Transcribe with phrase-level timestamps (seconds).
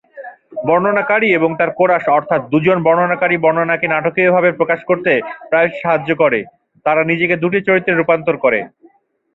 [0.67, 5.11] বর্ণনাকারী এবং তাঁর কোরাস অর্থাৎ দুজন বর্ণনাকারী-বর্ণনাকে নাটকীয়ভাবে প্রকাশ করতে
[5.49, 6.39] প্রায়শই সাহায্য করে,
[6.85, 8.59] তারা নিজেকে দুটি চরিত্রে রূপান্তর করে।